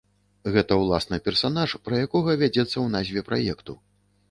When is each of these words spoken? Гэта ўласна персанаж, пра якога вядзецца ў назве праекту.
Гэта 0.53 0.77
ўласна 0.83 1.19
персанаж, 1.27 1.77
пра 1.89 2.01
якога 2.07 2.31
вядзецца 2.45 2.73
ў 2.73 2.87
назве 2.97 3.27
праекту. 3.31 3.81